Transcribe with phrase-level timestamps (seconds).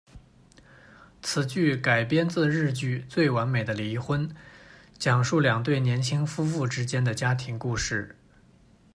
[1.21, 4.27] 此剧改编自日剧《最完美的离婚》，
[4.97, 8.15] 讲述两对年轻夫妇之间的家庭故事。